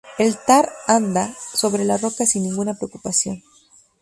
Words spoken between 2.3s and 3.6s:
ninguna preocupación.